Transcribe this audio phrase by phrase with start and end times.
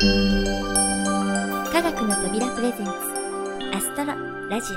[0.00, 0.04] 科
[1.82, 2.92] 学の扉プレゼンツ
[3.74, 4.14] アストロ
[4.48, 4.76] ラジオ。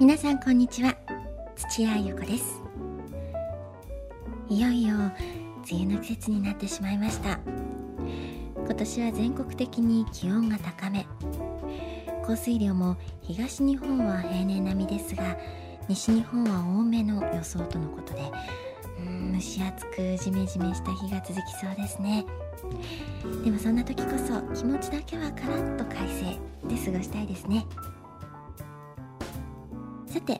[0.00, 0.96] 皆さんこんにちは。
[1.54, 2.60] 土屋ゆ子です。
[4.48, 5.12] いよいよ梅
[5.84, 7.38] 雨の季節になってしまいました。
[8.56, 11.06] 今年は全国的に気温が高め
[12.28, 15.38] 降水量も東日本は平年並みですが
[15.88, 18.20] 西日本は多めの予想とのことで
[18.98, 22.26] うん蒸し暑くジメジメした日が続きそうですね。
[23.44, 27.64] でもそんな時こそ気持ちだけはカラッと快晴で過ごしたいですね。
[30.06, 30.38] さて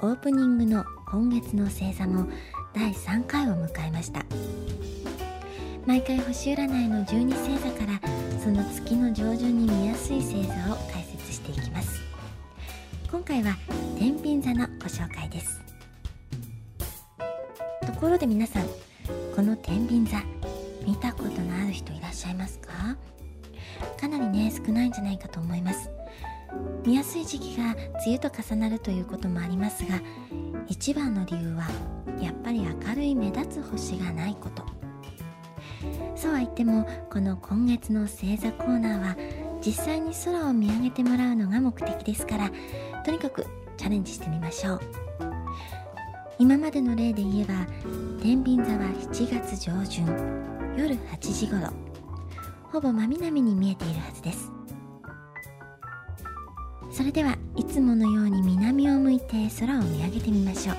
[0.00, 2.26] オープニングの今月の星座も
[2.74, 4.24] 第3回を迎えました。
[5.86, 8.00] 毎回星占いの12星座から
[8.42, 10.97] その月の上旬に見やすい星座を解
[13.10, 13.56] 今回は
[13.98, 15.62] 天秤座のご紹介です。
[17.86, 18.66] ところで皆さん
[19.34, 20.18] この天秤座
[20.86, 22.96] 見たことのある人いらっしゃいますか？
[23.98, 25.90] かなりね少ないんじゃないかと思います。
[26.84, 30.00] 見やすい時期が梅雨と重なるということもありますが
[30.66, 31.66] 一番の理由は
[32.20, 34.66] やっぱり明るい目立つ星がないこと。
[36.14, 39.16] そうは言ってもこの今月の星座コーナーは
[39.64, 42.50] 実際に空を見上げてもらうのが目的ですから
[43.04, 43.46] とにかく
[43.76, 44.80] チャレンジしてみましょう。
[46.38, 47.66] 今までの例で言えば
[48.22, 50.06] 天秤座は7月上旬
[50.76, 51.72] 夜8時頃。
[52.72, 54.52] ほぼ真南に見えているはずです。
[56.90, 60.76] それではいつものように南を向いて空を見上げてみましょう。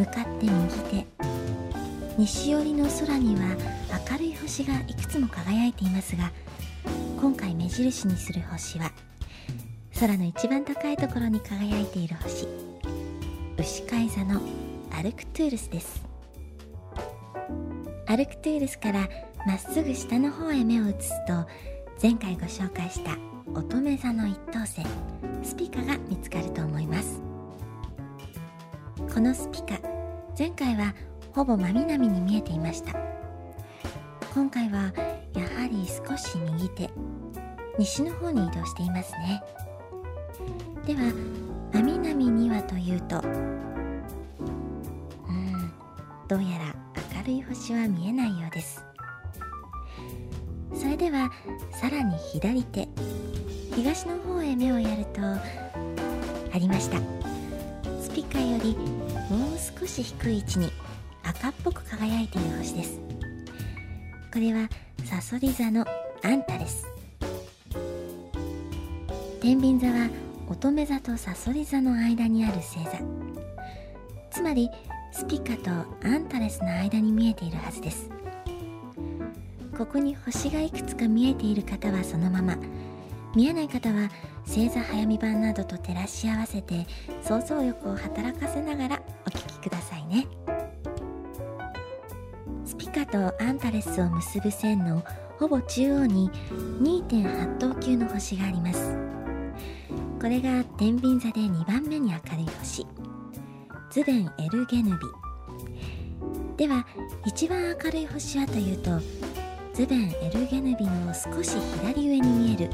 [0.00, 1.06] 向かって右手。
[2.16, 3.56] 西寄りの空には
[4.10, 6.30] 明るい星がいくつも輝いていますが
[7.20, 8.92] 今回目印にする星は
[10.00, 12.48] 空の一番高いところに輝いている星。
[13.56, 14.40] 牛飼い座の
[14.90, 16.02] アルクトゥールスです。
[18.06, 19.08] アルクトゥールスから
[19.46, 21.46] まっすぐ下の方へ目を移すと
[22.02, 23.12] 前回ご紹介した
[23.54, 24.82] 乙女座の一等星
[25.44, 27.20] スピカが見つかると思います。
[29.14, 29.78] このスピカ
[30.36, 30.92] 前回は
[31.32, 32.92] ほぼ真南に見えていました。
[34.34, 34.92] 今回は
[35.34, 36.90] やはり少し右手
[37.78, 39.40] 西の方に移動していますね。
[40.86, 41.00] では
[41.72, 43.26] 真南にはというとう
[45.32, 45.72] ん
[46.28, 46.74] どうやら
[47.16, 48.84] 明るい星は見えないようです。
[50.74, 51.32] それでは
[51.72, 52.86] さらに左手
[53.74, 55.40] 東の方へ目をやるとあ
[56.58, 56.98] りました。
[58.02, 58.76] スピカより
[59.30, 60.70] もう少し低い位置に
[61.22, 63.00] 赤っぽく輝いている星です。
[64.30, 64.68] これは
[65.04, 65.86] サソリ座の
[66.22, 66.86] アンタです。
[69.40, 70.10] 天秤座は
[70.46, 72.90] 乙女座とサソリ座の間にある星座。
[74.30, 74.68] つまり
[75.10, 78.10] スピカとアンタレスの間に見えているはずです。
[79.76, 82.56] ここに星がいくつか見えている方はそのまま。
[83.34, 84.10] 見えない方は
[84.46, 86.86] 星座早見版などと照らし合わせて
[87.22, 90.26] 想像力を働かせながらお聞きくださいね。
[92.64, 95.02] スピカとアンタレスを結ぶ線の
[95.38, 96.30] ほぼ中央に
[96.80, 99.03] 2.8等級の星があります。
[100.24, 102.86] これが天秤座で2番目に明るい星。
[103.90, 104.96] ズベン・エルゲヌビ。
[106.56, 106.86] では
[107.26, 109.00] 一番明るい星はというと
[109.74, 112.72] ズベン・エルゲヌビの少し左上に見える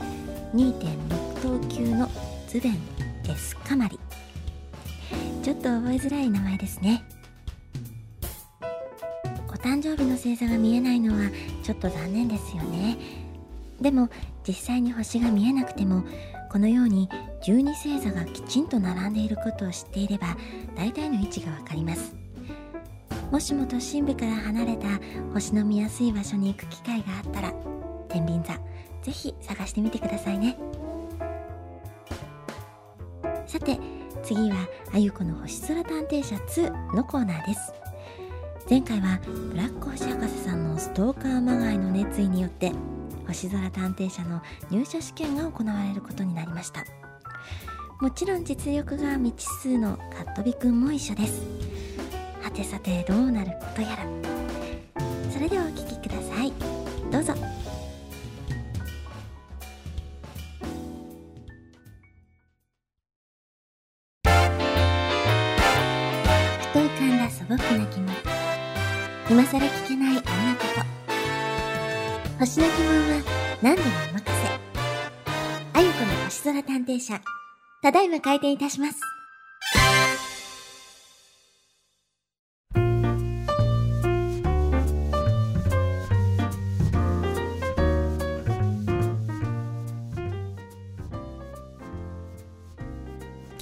[0.55, 2.09] 2.6等級の
[2.47, 2.75] ズベン・
[3.29, 3.99] エスカマリ。
[5.43, 7.03] ちょっと覚えづらい名前ですね。
[9.49, 11.29] お誕生日の星座が見えないのは
[11.65, 12.97] ちょっと残念ですよね。
[13.81, 14.09] でも
[14.47, 16.05] 実際に星が見えなくても
[16.51, 17.09] このように
[17.43, 20.37] 12星座がきちんと並んでいることを知っていれば
[20.75, 22.15] 大体の位置がわかります。
[23.31, 24.89] もしも都心部から離れた
[25.33, 27.53] 星の見やすい場所に行く機会があったら
[28.09, 28.55] 天秤座
[29.03, 30.57] ぜひ探してみてくださいね。
[33.47, 33.79] さて
[34.25, 37.73] 次はあゆこの星空探偵社2のコーナーです。
[38.69, 42.73] 前回はブラック星博士さんのストーカーまがいの熱意によって
[43.31, 46.85] 星空探偵社の入社試験が行われることになりました。
[48.01, 51.43] もちろん実力が未知数のカットビくんも一緒です。
[52.43, 54.05] はてさてどうなることやら。
[55.31, 55.90] それではお聴き
[78.11, 78.99] ただいま開店いたします。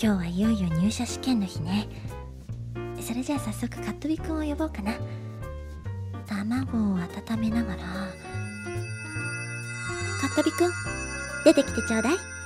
[0.00, 1.86] 今日はいよいよ入社試験の日ね。
[3.02, 4.92] それじゃあ早速カットビくんを呼ぼうかな。
[6.26, 7.82] 卵を温めながら。
[10.22, 10.70] カットビくん
[11.44, 12.37] 出てきてちょうだい。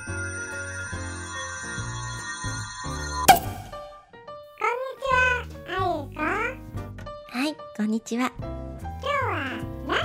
[7.93, 8.31] にちは。
[8.39, 9.99] 今日は何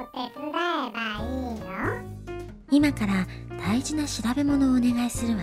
[0.00, 2.40] を手伝えばいいの？
[2.70, 3.26] 今から
[3.58, 5.42] 大事な調べ物をお願いするわ。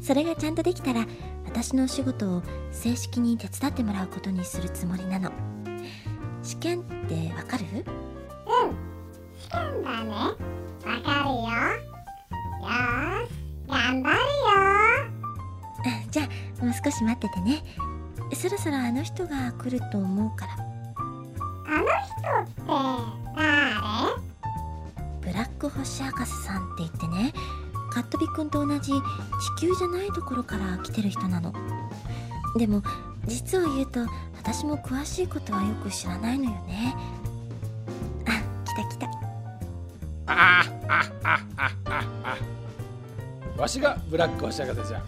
[0.00, 1.04] それがちゃんとできたら
[1.44, 5.32] 私のお仕事を正式に手伝ってもらうことにするつもりなの。
[6.44, 7.64] 試験ってわかる？
[7.74, 7.84] うん。
[9.40, 10.10] 試験だね。
[10.86, 11.40] わかるよ。
[11.40, 13.32] よーし。
[13.66, 14.22] 頑張るよ。
[15.84, 16.28] あじゃ
[16.60, 17.64] あもう少し待っててね。
[18.34, 20.65] そろそろあの人が来ると思うから
[25.36, 27.34] ラック星博士さんって言ってね
[27.92, 28.94] カットビくんと同じ地
[29.60, 31.52] 球じゃないところから来てる人なの。
[32.56, 32.82] でも
[33.26, 34.00] 実を言うと
[34.38, 36.96] 私も詳しいことはよく知らないのよね。
[38.26, 38.30] あ
[38.64, 39.06] 来た来た。
[39.08, 39.12] あ
[40.26, 41.40] あああ
[41.84, 45.02] ああわしがブラック星博士じゃ。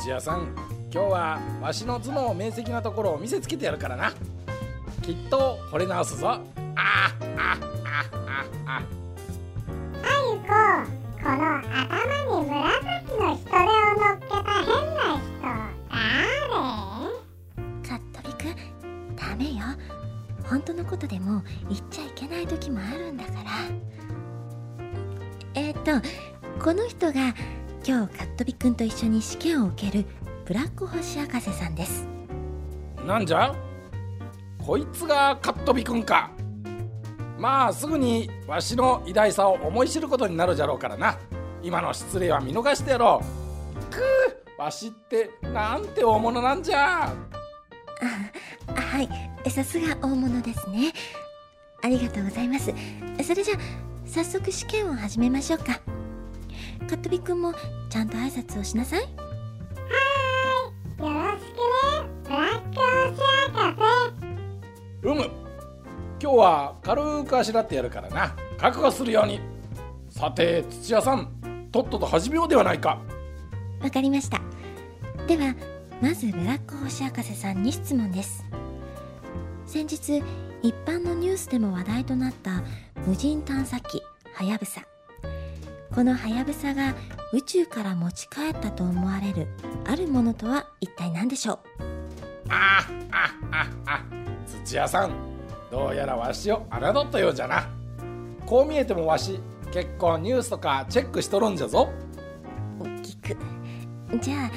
[0.00, 0.46] 土屋さん
[0.92, 4.12] 今日はわしの頭脳明晰なところを見せつけてやるからな。
[5.02, 6.28] きっと惚れ直すぞ。
[6.28, 6.40] あ
[6.76, 7.23] あ
[28.84, 30.04] と一緒に試験を受ける
[30.44, 32.06] ブラック星博士さんです。
[33.06, 33.54] なんじゃ？
[34.62, 36.30] こいつがカットビくんか。
[37.38, 41.18] まあすぐにわしの偉大さを思い知ることになるじゃろうからな。
[41.62, 43.94] 今の失礼は見逃してやろう。
[43.94, 44.00] く
[44.58, 47.04] うわしってなんて大物なんじゃ。
[47.06, 47.14] あ
[48.74, 49.08] はい。
[49.50, 50.92] さすが大物ですね。
[51.82, 52.66] ありがとうございます。
[53.22, 53.58] それじゃあ
[54.06, 55.80] 早速試験を始めましょうか
[56.94, 57.52] カットビくんも
[57.90, 59.00] ちゃんと挨拶をしなさい。
[59.00, 59.08] よ
[60.98, 61.10] ろしくね。
[62.22, 62.76] ブラック
[63.16, 64.12] 星博
[65.02, 65.28] 士うむ。
[66.22, 68.36] 今日は軽くあしらってやるからな。
[68.58, 69.40] 覚悟するように。
[70.08, 73.02] さて土屋さんとっとと始めようではないか。
[73.82, 74.40] わかりました。
[75.26, 75.56] では
[76.00, 78.44] まずブラック星博士さんに質問です。
[79.66, 80.22] 先日
[80.62, 82.62] 一般のニュースでも話題となった
[83.04, 84.00] 無人探査機
[84.32, 84.82] はやぶさ
[85.94, 86.92] このはやぶさが
[87.32, 89.46] 宇宙から持ち帰ったと思われる
[89.86, 91.58] あるものとは一体何でしょう？
[92.48, 94.04] ああああ
[94.64, 95.12] 土屋さん
[95.70, 97.68] どうやらわしを侮ったようじゃな。
[98.44, 99.38] こう見えてもわし
[99.72, 101.88] 結構ニュースとかチェックしとるんじゃぞ。
[102.80, 103.36] 大きく。
[104.20, 104.50] じゃあ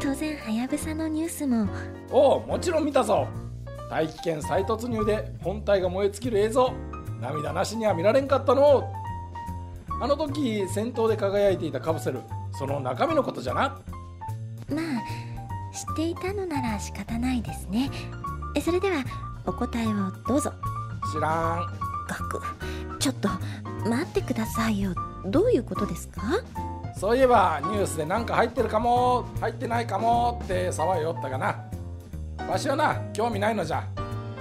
[0.00, 1.68] 当然はやぶさのニュースも。
[2.12, 3.26] おおもちろん見たぞ。
[3.90, 6.72] 大気圏再突入で本体が燃え尽きる映像。
[7.20, 8.84] 涙なしには見られんかったの
[10.00, 12.20] あの時先頭で輝いていたカプセル
[12.58, 13.80] その中身のことじゃな。
[14.68, 17.90] まあ知っていたのなら仕方ないですね。
[18.54, 19.04] えそれでは
[19.46, 20.52] お答えをどうぞ。
[21.12, 21.66] 知らん。
[22.08, 22.40] ガク
[22.98, 23.28] ちょっと
[23.88, 24.94] 待ってくださいよ。
[25.26, 26.22] どういうことですか？
[26.96, 31.64] そういえばニュースでなんか入ってるかも入ってないかもって騒いよったがな。
[32.48, 33.86] わしはな興味ないのじゃ。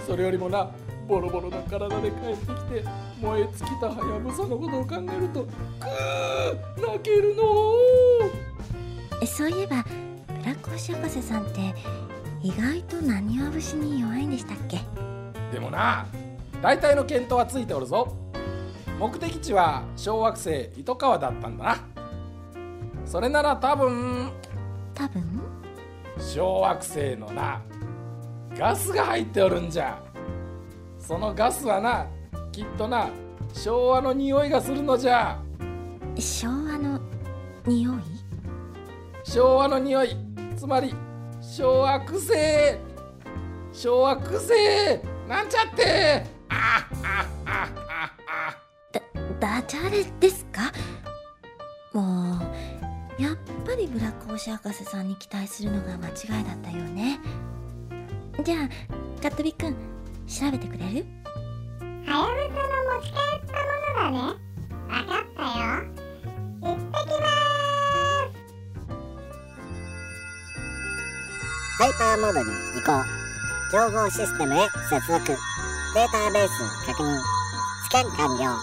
[0.06, 0.70] それよりもな
[1.08, 7.44] ボロボロの体で帰ってきて燃え尽きたはやぶさのことを考えるとくー泣けるの。
[9.20, 9.84] えそういえば
[10.28, 11.74] ブラック星博士さんって
[12.44, 14.80] 意外と何は節に弱いんでしたっけ？
[15.52, 16.06] でもな
[16.62, 18.16] 大体の見当はついておるぞ。
[19.00, 21.78] 目的地は小惑星糸川だったんだな。
[23.06, 24.32] それなら多分
[24.94, 25.42] 多分？
[26.20, 27.62] 小惑星のな
[28.58, 30.02] ガスが入っておるんじゃ。
[31.00, 32.08] そのガスはな
[32.56, 33.10] きっとな。
[33.54, 35.38] 昭和の匂いがするのじゃ。
[36.18, 37.02] 昭和の
[37.66, 37.94] 匂い？
[39.26, 40.16] 昭和の匂い。
[40.56, 40.96] つまり
[41.42, 42.32] 小惑星
[43.74, 44.52] 小惑星
[45.28, 46.24] なんちゃって。
[46.48, 48.58] あああああ
[48.94, 49.02] だ
[49.38, 50.72] ダジャレですか？
[51.92, 52.40] も
[53.20, 57.20] うやっぱりブラック星博士さんに期待するのが間違いだったよね。
[58.46, 58.70] じゃあ
[59.22, 59.74] カットビくん
[60.26, 61.06] 調べてくれる？
[62.08, 64.20] ハやぶさの持ち帰ったものだね
[64.88, 65.66] わかったよ
[66.62, 67.34] 行ってきます。
[71.78, 72.46] ハイパーモードに
[72.78, 72.88] 移行。
[73.72, 75.26] 情報システムへ接続。
[75.26, 77.20] データベース確認。
[77.84, 78.56] スキャン完了。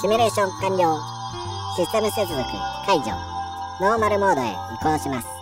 [0.00, 1.00] シミュレーション完了。
[1.76, 2.42] システム接続
[2.86, 3.12] 解除。
[3.80, 4.52] ノーマルモードへ移
[4.82, 5.39] 行します。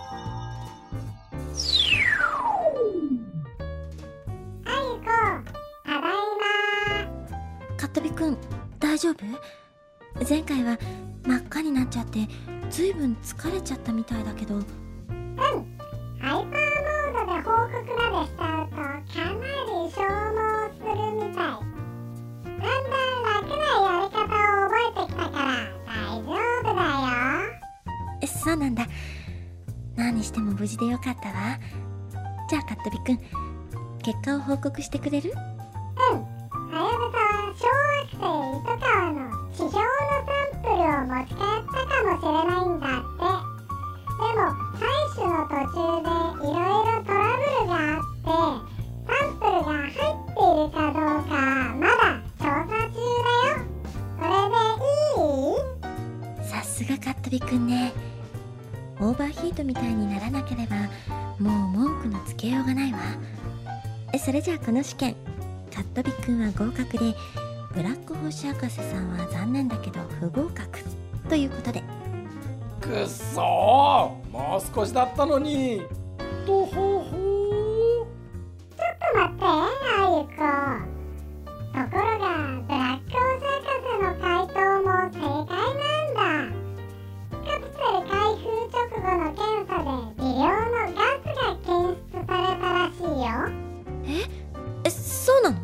[10.29, 10.77] 前回は
[11.25, 12.27] 真っ赤になっちゃって
[12.69, 14.59] ずいぶん疲れちゃったみたいだけど。
[14.59, 14.65] ハイ
[16.21, 21.41] パーモードで報告までしちゃうとかなり消耗するみたい。
[21.41, 25.49] だんだん楽なやり方を覚えてきたから
[25.87, 26.29] 大丈
[26.61, 27.01] 夫だよ。
[28.21, 28.85] えそうなんだ。
[29.95, 31.57] 何にしても無事でよかったわ。
[32.47, 33.17] じゃあかっとびくん
[34.03, 35.31] 結果を報告してくれる？
[35.31, 36.21] うん。
[36.69, 37.65] はやぶさは小
[37.97, 38.27] 惑星
[38.61, 39.28] 糸川の
[42.31, 43.21] れないんだって。
[44.19, 44.43] でも
[44.75, 44.81] 採
[45.15, 46.07] 取の途中で
[46.43, 48.29] いろいろトラブルがあって
[49.07, 51.33] サンプルが入っているかどうか
[51.75, 52.01] まだ
[52.37, 53.57] 調査中だよ。
[54.19, 54.57] これで
[55.23, 56.49] いい？
[56.49, 57.93] さすがかっとびくんね。
[58.99, 60.75] オーバーヒートみたいにならなければ
[61.39, 62.99] もう文句のつけようがないわ。
[64.19, 65.13] それじゃあこの試験。
[65.73, 67.15] かっとびくんは合格で
[67.73, 70.79] ブラック星博士さんは残念だけど不合格。
[71.29, 71.81] ということで。
[72.89, 73.43] くっそー
[74.31, 75.83] もう少しだったのに。
[76.47, 77.05] とほほ
[78.75, 79.47] ちょっと待ってあ
[80.09, 80.33] ゆこ。
[81.71, 82.25] ところが
[82.67, 86.57] ブラックオサ博士の回答も正解なんだ。
[87.31, 93.29] カプセル開封直後の検査で微量のガスが検出されたらしいよ。
[94.83, 95.55] えそうなの？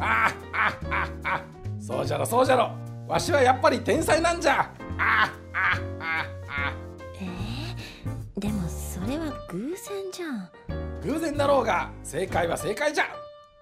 [0.00, 0.02] あ
[0.52, 1.40] あああ
[1.78, 2.72] そうじゃろそうじゃろ。
[3.06, 4.68] わしはやっぱり天才なんじゃ
[11.38, 13.04] 偶然だろうが正解は正解じゃ。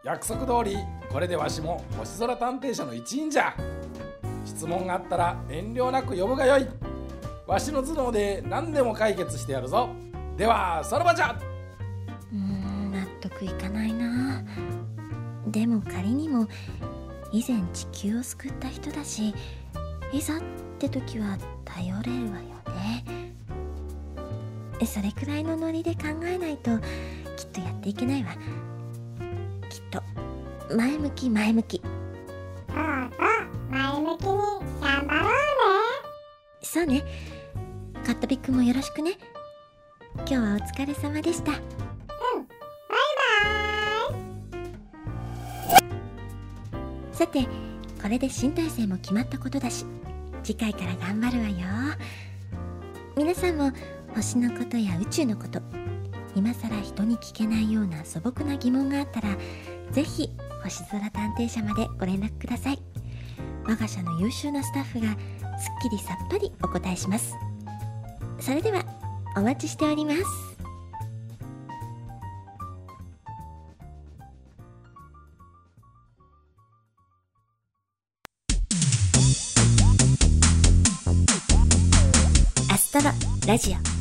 [0.02, 0.78] 約束通り
[1.12, 3.54] これでわしも星空探偵社の一員じゃ。
[4.46, 6.66] 質問があったら遠慮なく呼ぶがよい。
[7.46, 9.90] わしの頭脳で何でも解決してやるぞ。
[10.38, 11.38] ではさらばじゃ。
[12.32, 14.42] うーん納得いかないな。
[15.48, 16.48] でも仮にも
[17.30, 19.34] 以前地球を救った人だし
[20.12, 20.40] いざっ
[20.78, 23.04] て時は頼れるわよね。
[24.86, 26.70] それくらいのノリで考えないと
[27.56, 28.30] とやっていけないわ。
[29.68, 30.02] きっと。
[30.74, 31.80] 前向き前向き。
[31.80, 31.88] そう
[32.68, 32.80] そう
[33.70, 34.28] 前向きに
[34.80, 35.36] 頑張ろうね。
[36.62, 37.02] そうね。
[38.04, 39.18] カットビックもよろしくね。
[40.16, 41.52] 今日はお疲れ様でした。
[41.52, 41.66] バイバ
[47.12, 47.16] イ。
[47.16, 47.46] さて
[48.02, 49.86] これで新体制も決まったことだし
[50.42, 51.56] 次回から頑張るわよ。
[53.16, 53.72] 皆さんも
[54.14, 55.62] 星のことや宇宙のこと
[56.36, 59.36] 今さら人に聞けないような素朴な疑問があったら
[59.90, 60.30] ぜひ
[60.62, 62.78] 星空探偵社までご連絡ください。
[63.64, 65.16] 我が社の優秀なスタッフがすっ
[65.82, 67.34] きりさっぱりお答えします。
[68.38, 68.84] それでは
[69.34, 70.22] お待ちしております。
[82.70, 83.04] アストロ
[83.48, 83.95] ラジオ。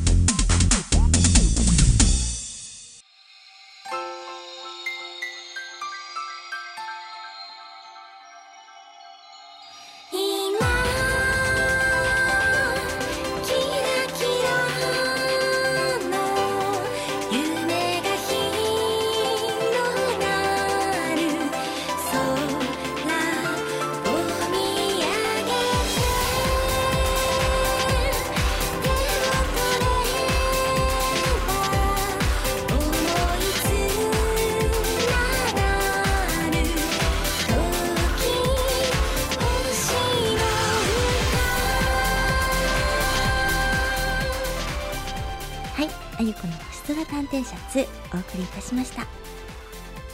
[47.36, 49.06] 星空探偵社2お送りいたしました。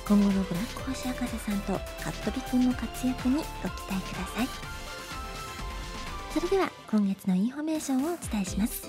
[0.08, 4.48] 今後のブラック星博士さんとカットビくんの活躍にご期待ください。
[6.34, 8.88] それでは今月のインフォメーションをお伝えします。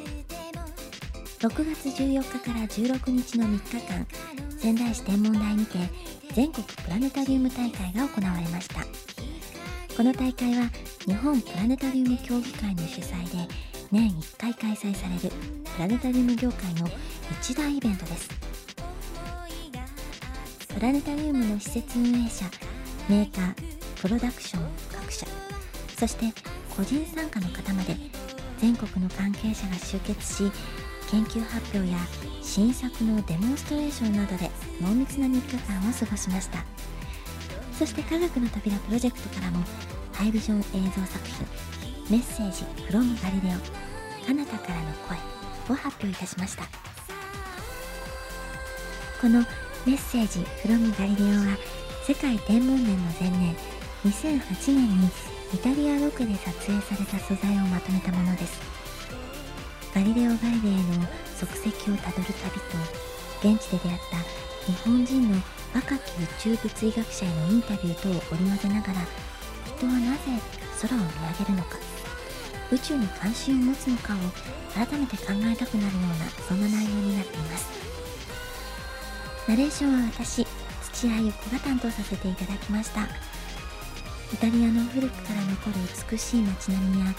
[1.40, 4.08] 6月14日から16日の3日間
[4.58, 5.78] 仙台市天文台にて
[6.34, 8.82] 全国プラネタリウム大会が行われました。
[9.96, 10.72] この大会は
[11.06, 13.54] 日本プラネタリウム協議会の主催で
[13.92, 15.36] 年1回開催される
[15.76, 16.88] プラネタリウム業界の
[17.32, 18.30] 一大イベントです。
[20.74, 22.46] プラネタリウムの施設運営者
[23.08, 23.54] メーカー
[24.02, 25.26] プロダクション各社
[25.98, 26.34] そして
[26.76, 27.96] 個人参加の方まで
[28.58, 30.52] 全国の関係者が集結し
[31.12, 31.98] 研究発表や
[32.42, 34.50] 新作のデモンストレーションなどで
[34.82, 36.66] 濃密な3日間を過ごしました。
[37.78, 39.64] そして科学の扉プロジェクトからも
[40.14, 41.46] ハイビジョン映像作品
[42.10, 43.60] 「メッセージ from ガリレオ
[44.26, 45.18] 彼方からの声」
[45.74, 46.93] を発表いたしました。
[49.24, 49.40] この
[49.88, 51.58] 「メッセージ from ガリレオ」は
[52.06, 53.56] 世界天文年の前年
[54.04, 55.10] 2008年に
[55.54, 58.60] イタリアロケで撮影された素材をまとめたものです。
[59.96, 61.08] ガリレオ・ガリレイの
[61.40, 62.60] 足跡をたどる旅
[63.40, 64.18] と現地で出会った
[64.70, 65.42] 日本人の
[65.74, 69.08] 若き宇宙物理学者へのインタビュー等を織り交ぜながら
[69.78, 70.20] 人はなぜ
[70.82, 71.06] 空を見
[71.40, 71.78] 上げるのか。
[72.74, 74.18] 宇宙に関心を持つのかを
[74.74, 78.03] 改めて考えたくなるようなそんな内容になっています。
[79.46, 80.48] ナレーションは私
[80.94, 83.02] 土屋ゆ子が担当させていただきました。
[84.34, 85.76] イタリアの古くから残る
[86.10, 87.14] 美しい街並みや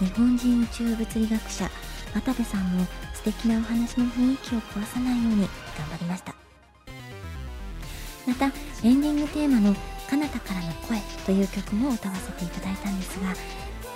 [0.00, 1.70] 日本人宇宙物理学者
[2.14, 6.34] 渡部さんの素敵なお話の雰囲気を壊さないように頑張りました。
[8.26, 9.76] またエンディングテーマの
[10.08, 13.34] 「彼方からの声」という曲も歌わせていただいたんですが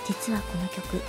[0.07, 1.01] 実はこの曲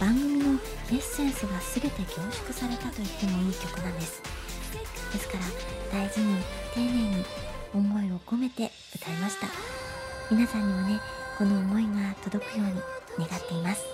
[0.00, 0.58] 番組の
[0.90, 4.39] エッセンスが全て凝縮されたと言ってもいい曲なんです。
[5.92, 6.36] 大事に
[6.74, 7.24] 丁寧に
[7.74, 9.48] 思いを込めて歌いました。
[10.30, 11.00] 皆さんにもね
[11.36, 13.84] この思いが届くように願っています。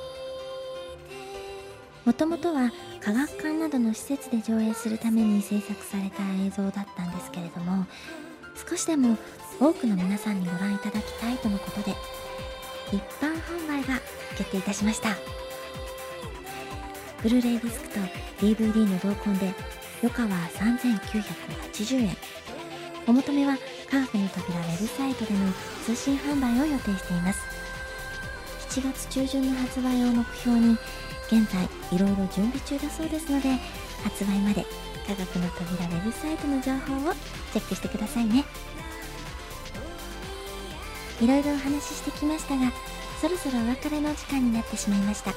[2.04, 7.84] もともとは科学館などの施設で上映するために制作された映像だったんですけれども
[8.68, 9.16] 少しでも
[9.58, 11.96] 多くの皆さんにご覧いただきたいとのことで
[12.92, 14.00] 一般販売が
[14.36, 15.16] 決定いたしました。
[17.22, 18.00] ブルーレイディスクと
[18.38, 19.52] DVD の同梱で
[20.02, 22.16] 余価は3980円。
[23.06, 23.56] お求めは
[23.90, 25.38] 科学の扉ウェブサイトでの
[25.84, 27.40] 通信販売を予定しています。
[28.68, 30.76] 7月中旬の発売を目標に
[31.28, 33.48] 現在いろいろ準備中だそうですので
[34.04, 34.66] 発売まで
[35.06, 37.14] 科学の扉ウェブサイトの情報を
[37.52, 38.44] チェックしてくださいね。
[41.22, 42.70] いろいろお話ししてきましたが
[43.22, 45.32] そろそろお別れの時間になってしまいました。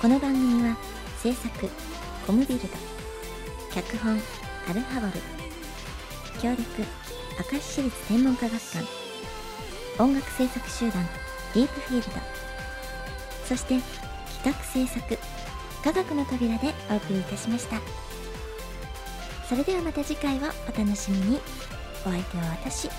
[0.00, 0.76] この番組は
[1.18, 1.68] 制作
[2.26, 2.68] コムビルド
[3.74, 4.20] 脚本
[4.68, 5.12] アルハボル。
[6.42, 6.62] 協力
[7.52, 8.86] 明石市立天文科学館。
[9.98, 11.08] 音楽制作集団
[11.54, 12.20] ディープフィールド。
[13.46, 13.80] そして
[14.42, 15.18] 企画制作
[15.82, 17.80] 科学の扉でお送りいたしました。
[19.48, 20.42] それではまた次回をお
[20.78, 21.40] 楽しみに。
[22.04, 22.90] お相手は私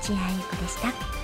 [0.00, 1.23] 土屋ゆ子でした。